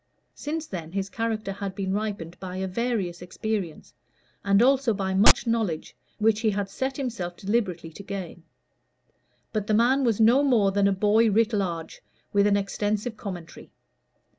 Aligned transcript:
Since 0.33 0.65
then 0.65 0.91
his 0.93 1.11
character 1.11 1.51
had 1.51 1.75
been 1.75 1.93
ripened 1.93 2.35
by 2.39 2.55
a 2.55 2.67
various 2.67 3.21
experience, 3.21 3.93
and 4.43 4.59
also 4.63 4.95
by 4.95 5.13
much 5.13 5.45
knowledge 5.45 5.95
which 6.17 6.39
he 6.39 6.49
had 6.49 6.71
set 6.71 6.97
himself 6.97 7.37
deliberately 7.37 7.91
to 7.91 8.01
gain. 8.01 8.41
But 9.53 9.67
the 9.67 9.75
man 9.75 10.03
was 10.03 10.19
no 10.19 10.43
more 10.43 10.71
than 10.71 10.85
the 10.85 10.91
boy 10.91 11.29
writ 11.29 11.53
large, 11.53 12.01
with 12.33 12.47
an 12.47 12.57
extensive 12.57 13.15
commentary. 13.15 13.69